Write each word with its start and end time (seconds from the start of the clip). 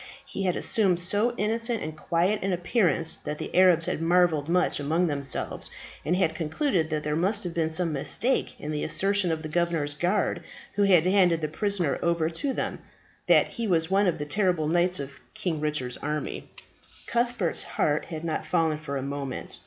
He 0.25 0.45
had 0.45 0.55
assumed 0.55 0.99
so 0.99 1.35
innocent 1.37 1.83
and 1.83 1.95
quiet 1.95 2.41
an 2.41 2.53
appearance 2.53 3.17
that 3.17 3.37
the 3.37 3.55
Arabs 3.55 3.85
had 3.85 4.01
marvelled 4.01 4.49
much 4.49 4.79
among 4.79 5.05
themselves, 5.05 5.69
and 6.03 6.15
had 6.15 6.33
concluded 6.33 6.89
that 6.89 7.03
there 7.03 7.15
must 7.15 7.43
have 7.43 7.53
been 7.53 7.69
some 7.69 7.93
mistake 7.93 8.59
in 8.59 8.71
the 8.71 8.83
assertion 8.83 9.31
of 9.31 9.43
the 9.43 9.47
governor's 9.47 9.93
guard 9.93 10.41
who 10.73 10.81
had 10.85 11.05
handed 11.05 11.41
the 11.41 11.47
prisoner 11.47 11.99
over 12.01 12.31
to 12.31 12.51
them, 12.51 12.79
that 13.27 13.49
he 13.49 13.67
was 13.67 13.91
one 13.91 14.07
of 14.07 14.17
the 14.17 14.25
terrible 14.25 14.67
knights 14.67 14.99
of 14.99 15.19
King 15.35 15.59
Richard's 15.61 15.97
army. 15.97 16.49
Cuthbert's 17.05 17.61
heart 17.61 18.05
had 18.05 18.23
not 18.23 18.47
fallen 18.47 18.79
for 18.79 18.97
a 18.97 19.03
moment. 19.03 19.59